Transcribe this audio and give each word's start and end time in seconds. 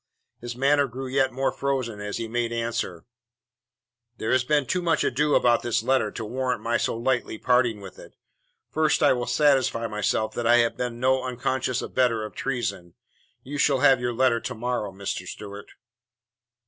His 0.39 0.55
manner 0.55 0.87
grew 0.87 1.05
yet 1.05 1.31
more 1.31 1.51
frozen 1.51 1.99
as 2.01 2.17
he 2.17 2.27
made 2.27 2.51
answer: 2.51 3.05
"There 4.17 4.31
has 4.31 4.43
been 4.43 4.65
too 4.65 4.81
much 4.81 5.03
ado 5.03 5.35
about 5.35 5.61
this 5.61 5.83
letter 5.83 6.09
to 6.09 6.25
warrant 6.25 6.63
my 6.63 6.77
so 6.77 6.97
lightly 6.97 7.37
parting 7.37 7.81
with 7.81 7.99
it. 7.99 8.15
First 8.71 9.03
I 9.03 9.13
will 9.13 9.27
satisfy 9.27 9.85
myself 9.85 10.33
that 10.33 10.47
I 10.47 10.55
have 10.57 10.75
been 10.75 10.99
no 10.99 11.21
unconscious 11.23 11.83
abettor 11.83 12.25
of 12.25 12.33
treason. 12.33 12.95
You 13.43 13.59
shall 13.59 13.81
have 13.81 14.01
your 14.01 14.11
letter 14.15 14.39
tomorrow, 14.39 14.91
Master 14.91 15.27
Stewart." 15.27 15.69